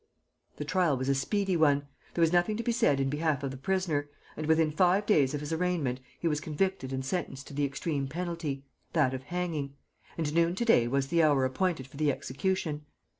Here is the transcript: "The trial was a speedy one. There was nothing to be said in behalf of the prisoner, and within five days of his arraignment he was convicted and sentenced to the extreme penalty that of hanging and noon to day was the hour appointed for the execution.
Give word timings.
"The 0.57 0.65
trial 0.65 0.97
was 0.97 1.09
a 1.09 1.13
speedy 1.13 1.55
one. 1.55 1.87
There 2.15 2.23
was 2.23 2.33
nothing 2.33 2.57
to 2.57 2.63
be 2.63 2.71
said 2.71 2.99
in 2.99 3.07
behalf 3.07 3.43
of 3.43 3.51
the 3.51 3.55
prisoner, 3.57 4.09
and 4.35 4.47
within 4.47 4.71
five 4.71 5.05
days 5.05 5.35
of 5.35 5.41
his 5.41 5.53
arraignment 5.53 5.99
he 6.19 6.27
was 6.27 6.41
convicted 6.41 6.91
and 6.91 7.05
sentenced 7.05 7.45
to 7.49 7.53
the 7.53 7.65
extreme 7.65 8.07
penalty 8.07 8.65
that 8.93 9.13
of 9.13 9.21
hanging 9.21 9.75
and 10.17 10.33
noon 10.33 10.55
to 10.55 10.65
day 10.65 10.87
was 10.87 11.09
the 11.09 11.21
hour 11.21 11.45
appointed 11.45 11.85
for 11.85 11.97
the 11.97 12.11
execution. 12.11 12.83